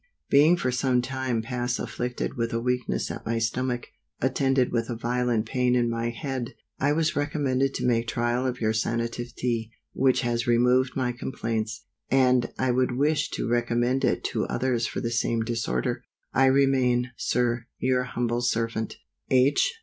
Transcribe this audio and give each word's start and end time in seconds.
_BEING 0.31 0.57
for 0.57 0.71
some 0.71 0.99
time 0.99 1.43
past 1.43 1.77
afflicted 1.77 2.35
with 2.35 2.51
a 2.53 2.59
weakness 2.59 3.11
at 3.11 3.23
my 3.23 3.37
stomach, 3.37 3.85
attended 4.19 4.71
with 4.71 4.89
a 4.89 4.95
violent 4.95 5.45
pain 5.45 5.75
in 5.75 5.91
my 5.91 6.09
head, 6.09 6.55
I 6.79 6.91
was 6.91 7.15
recommended 7.15 7.75
to 7.75 7.85
make 7.85 8.07
trial 8.07 8.47
of 8.47 8.59
your 8.59 8.73
Sanative 8.73 9.35
Tea, 9.35 9.69
which 9.93 10.21
has 10.21 10.47
removed 10.47 10.95
my 10.95 11.11
complaints, 11.11 11.85
and 12.09 12.49
I 12.57 12.71
would 12.71 12.97
wish 12.97 13.29
to 13.33 13.47
recommend 13.47 14.03
it 14.03 14.23
to 14.31 14.45
others 14.45 14.87
for 14.87 15.01
the 15.01 15.11
same 15.11 15.41
disorder. 15.41 16.03
I 16.33 16.45
remain, 16.45 17.11
Sir, 17.15 17.67
your 17.77 18.05
humble 18.05 18.41
servant, 18.41 18.95
H. 19.29 19.71